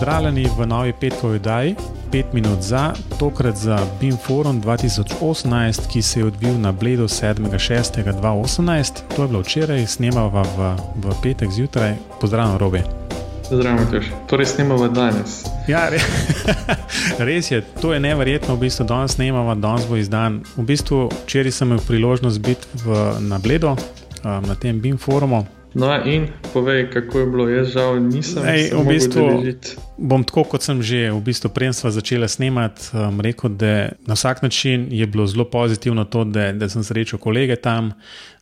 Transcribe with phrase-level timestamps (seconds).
[0.00, 1.74] Pozdravljeni v novi petkovi oddaji,
[2.12, 8.92] pet minut za, tokrat za BIM Forum 2018, ki se je odvil na Bledu 7.6.2018.
[9.16, 11.94] To je bilo včeraj, snemava v, v petek zjutraj.
[12.20, 12.82] Pozdravljen, Robi.
[13.48, 14.04] Pozdravljen, Matjoš.
[14.26, 15.44] Torej snemava danes.
[15.68, 16.00] Ja, re,
[17.28, 20.40] res je, to je neverjetno, v bistvu danes snemava, danes bo izdan.
[20.56, 23.76] V bistvu včeraj sem imel priložnost biti v, na Bledu, um,
[24.24, 25.59] na tem BIM forumu.
[25.74, 27.48] No, in povej, kako je bilo.
[27.48, 29.26] Jaz žal nisem Ej, v bistvu,
[29.98, 34.42] bom tako, kot sem že v bistvu premstva začela snemati, um, rekel, da na vsak
[34.42, 37.92] način je bilo zelo pozitivno to, da, da sem srečal kolege tam,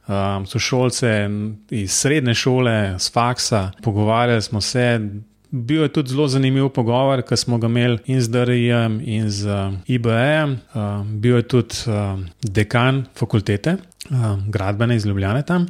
[0.08, 1.28] um, sošolce
[1.70, 5.00] iz srednje šole, z faksa, pogovarjali smo se.
[5.50, 9.48] Bil je tudi zelo zanimiv pogovor, ki smo ga imeli in z DRI-jem, in z
[9.48, 10.58] uh, IBM.
[10.72, 13.76] Uh, bil je tudi uh, dekan fakultete,
[14.46, 15.66] gradbene iz Ljubljana tam.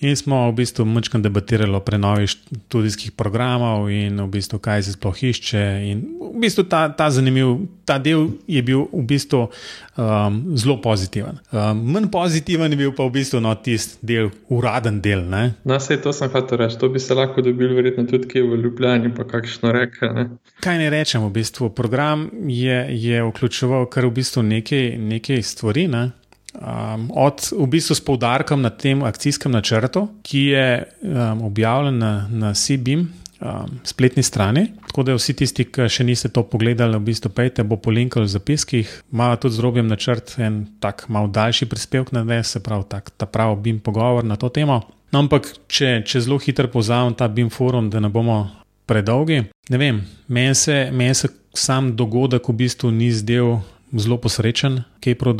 [0.00, 4.92] In smo v bistvu mečkam debatirali o prenovi študijskih programov in v bistvu kaj se
[4.92, 5.64] sploh išče.
[5.90, 6.02] In
[6.34, 11.40] v bistvu ta, ta zanimiv, ta del je bil v bistvu um, zelo pozitiven.
[11.52, 15.24] Um, manj pozitiven je bil pa v bistvu no, tisti del, uraden del.
[15.24, 15.54] Ne?
[15.64, 16.78] No, vse to sem hotel reči.
[16.78, 20.12] To bi se lahko dobil, verjetno tudi kje v Ljubljani, pa kakšno reka.
[20.14, 20.28] Ne?
[20.64, 25.88] Kaj ne rečem, v bistvu program je, je vključeval kar v bistvu nekaj, nekaj stvari.
[25.88, 26.10] Ne?
[26.58, 32.12] Um, od v bistvu s poudarkom na tem akcijskem načrtu, ki je um, objavljen na,
[32.30, 33.04] na CBIM
[33.40, 34.66] um, spletni strani.
[34.86, 38.24] Tako da vsi tisti, ki še niste to pogledali, v bistvu pejte, bo po linku
[38.24, 38.90] v zapiskih.
[39.14, 43.30] Malo tudi zrobim načrt, en tak mal daljši prispevek na dnes, se pravi, tak, ta
[43.30, 44.82] pravi BIM pogovor na to temo.
[45.14, 48.42] No, ampak, če, če zelo hitro povzamem ta BIM forum, da ne bomo
[48.88, 53.60] predolgi, ne vem, meni se, men se sam dogodek v bistvu ni zdel
[53.94, 55.36] zelo posrečen, kaj prav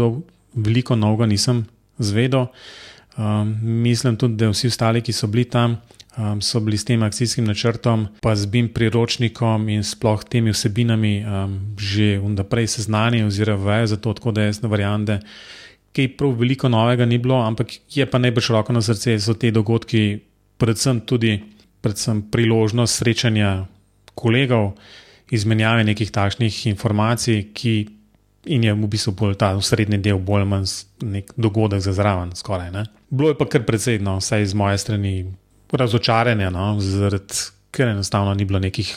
[0.54, 1.66] veliko novega nisem
[1.98, 2.46] zvedel.
[3.18, 5.76] Um, mislim tudi, da vsi ostali, ki so bili tam,
[6.16, 11.14] um, so bili s tem akcijskim načrtom, pa z BIM priročnikom in sploh temi vsebinami
[11.24, 15.18] um, že vnaprej seznanjeni oziroma vejo za to, tako da jaz ne verjamem, da
[15.96, 19.50] kaj prav veliko novega ni bilo, ampak je pa najbolj široko na srce, so te
[19.50, 20.20] dogodki,
[20.58, 21.40] predvsem tudi
[21.82, 23.66] predvsem priložnost srečanja
[24.18, 24.72] kolegov,
[25.30, 27.74] izmenjave nekih takšnih informacij, ki
[28.48, 30.72] in je v bistvu bolj ta srednji del, bolj ali manj
[31.04, 32.32] nek dogodek za zraven.
[32.36, 32.72] Skoraj,
[33.10, 35.14] Bilo je pa kar predsedno, vsaj iz moje strani,
[35.72, 38.90] razočaranje, no, zaradi ker enostavno ni bilo nekih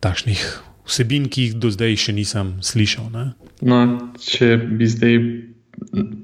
[0.00, 0.40] takšnih
[0.88, 3.10] vsebin, ki jih do zdaj še nisem slišal.
[3.12, 3.24] Ne.
[3.60, 3.80] No,
[4.22, 5.18] če bi zdaj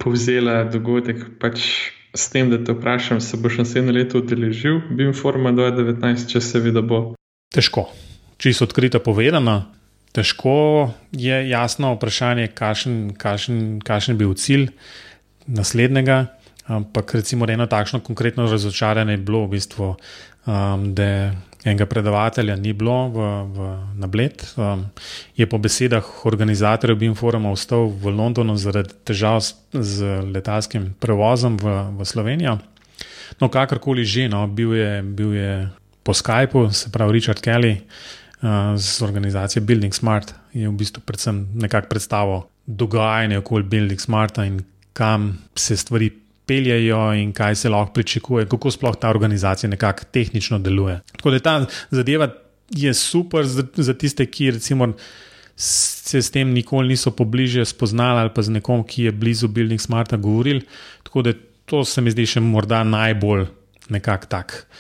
[0.02, 1.68] povzela dogodek, pač.
[2.14, 6.60] S tem, da te vprašam, se boš naslednje leto udeležil, bi informa 2019, če se
[6.62, 7.00] vidi, da bo.
[7.50, 7.88] Težko.
[8.38, 9.56] Čisto odkrito povedano,
[10.14, 14.68] Težko je jasno vprašanje, kakšen je bil cilj
[15.46, 16.26] naslednjega.
[16.70, 19.88] Ampak recimo eno takšno konkretno razočaranje je bilo, v bistvu,
[20.46, 23.26] um, da enega predavatelja ni bilo v,
[23.56, 24.46] v, na Bled.
[24.56, 24.86] Um,
[25.36, 29.98] je po besedah organizatorjev BIM-foruma ostal v Londonu zaradi težav z, z
[30.30, 32.60] letalskim prevozom v, v Slovenijo.
[33.42, 35.52] No, kakorkoli že, no, bil, je, bil je
[36.06, 37.82] po Skypu, se pravi Richard Kelly
[38.76, 44.60] z organizacijo Building Smart, je v bistvu predvsem nekako predstavo dogajanja okoli Building Smarta in
[44.92, 46.10] kam se stvari
[46.46, 51.00] peljajo in kaj se lahko pričakuje, kako sploh ta organizacija nekako tehnično deluje.
[51.16, 52.28] Tako da ta zadeva
[52.70, 54.92] je super za, za tiste, ki recimo.
[55.56, 59.80] Se s tem nikoli niso pobliže spoznali, ali pa z nekom, ki je blizu Building
[59.80, 60.64] Smarta, govorili.
[61.02, 61.32] Tako da
[61.64, 63.46] to se mi zdi še morda najbolj
[63.88, 64.76] nekako tak uh,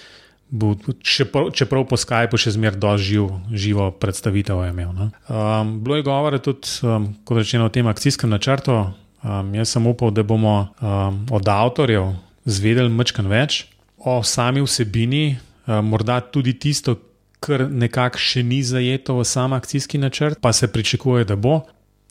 [0.54, 4.92] bo, čeprav, čeprav po Skypu še zmeraj doživ, živo predstavitev imel.
[4.94, 8.76] Um, bilo je govora tudi, um, kot rečeno, o tem akcijskem načrtu.
[9.24, 12.12] Um, jaz sem upal, da bomo um, od avtorjev
[12.46, 13.64] zvedeli mečkan več
[13.98, 15.34] o sami vsebini,
[15.66, 17.00] um, morda tudi tisto,
[17.44, 21.64] kar nekako še ni zajeto v sam akcijski načrt, pa se pričakuje, da bo.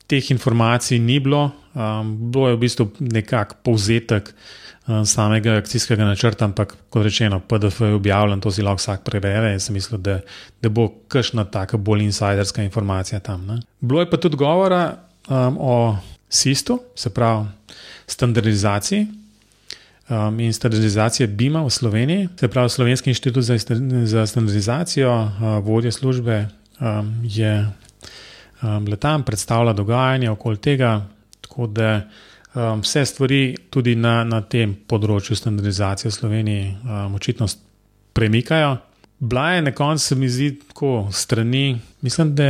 [0.06, 4.34] Teh informacij ni bilo, um, bilo je v bistvu nekak povzetek.
[4.84, 9.54] Eh, samega akcijskega načrta, ampak kot rečeno, PDF je objavljen, to si lahko vsak prebere.
[9.54, 10.18] Jaz mislim, da,
[10.62, 13.46] da bo kakšna taka bolj insiderska informacija tam.
[13.46, 13.62] Ne?
[13.80, 14.96] Bilo je pa tudi govora
[15.28, 15.96] um, o
[16.28, 17.46] SIST-u, se pravi
[18.06, 19.06] standardizaciji.
[20.08, 23.56] Um, in standardizacija BIM-a v Sloveniji, se pravi Slovenski inštitut za,
[24.04, 26.48] za standardizacijo, uh, vodja službe
[26.80, 27.70] um, je
[28.64, 31.06] um, letam predstavlja dogajanje okoli tega,
[31.40, 31.90] tako da
[32.54, 37.48] um, vse stvari tudi na, na tem področju standardizacije v Sloveniji um, očitno
[38.16, 38.76] premikajo.
[39.24, 41.78] Bila je na koncu, se mi zdi, tako strani.
[42.00, 42.48] Mislim, da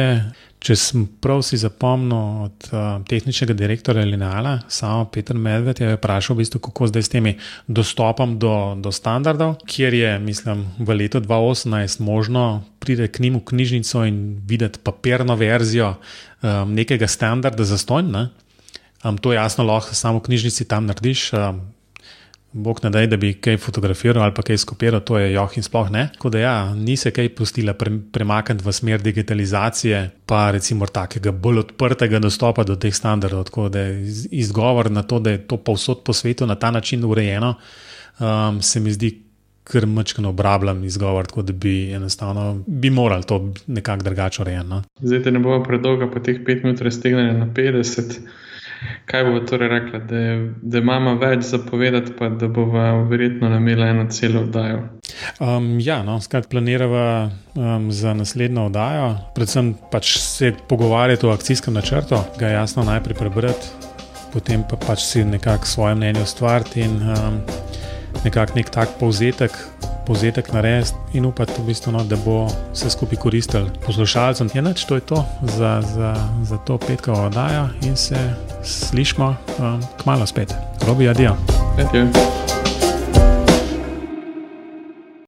[0.64, 6.38] Če sem prav si zapomnil od uh, tehničnega direktorja Lineala, samo Petr Medved je vprašal,
[6.38, 7.34] v bistvu, kako zdaj s temi
[7.68, 13.44] dostopom do, do standardov, kjer je, mislim, v letu 2018 možno priti k njim v
[13.52, 18.16] knjižnico in videti papirno verzijo um, nekega standarda za stojn.
[19.04, 21.28] Um, to jasno lahko samo v knjižnici tam narediš.
[21.36, 21.60] Um,
[22.54, 25.62] Bog ne da, da bi kaj fotografiral ali pa kaj skopiral, to je joh in
[25.66, 26.04] sploh ne.
[26.14, 31.32] Tako da, ja, ni se kaj pustila pre, premakniti v smer digitalizacije, pa recimo takega
[31.32, 33.48] bolj odprtega dostopa do teh standardov.
[33.50, 33.82] Tako da
[34.30, 37.54] izgovor na to, da je to povsod po svetu na ta način urejeno,
[38.20, 39.20] um, se mi zdi.
[39.64, 44.68] Ker mečkano obrabljam izgovor, tako da bi enostavno bi morali to nekako drugače urejeno.
[44.68, 44.82] No?
[45.00, 48.18] Zdaj te ne bo predolgo, po teh pet minut raztegnjeno na 50.
[49.06, 50.20] Kaj bo torej rekla, da,
[50.62, 52.64] da imamo več za povedati, pa da bo
[53.10, 54.82] verjetno namela eno celo oddajo?
[55.40, 61.74] Um, ja, no, skratka, planiramo um, za naslednjo oddajo, predvsem pač se pogovarjati o akcijskem
[61.74, 63.68] načrtu, ga jasno najprej prebrati,
[64.32, 67.40] potem pa pač si nekako svoje mnenje ustvariti in um,
[68.24, 69.52] nekako nek tak povzetek
[70.06, 74.50] povzetek narediti in upati, v bistvu, no, da bo vse skupaj koristil poslušalcem.
[74.54, 78.16] Je noč, to je to za, za, za to petkovo oddajo in se
[78.62, 80.54] slišmo um, kmalo spet.
[80.86, 81.36] Robi, adijo.
[81.76, 82.43] Thank you.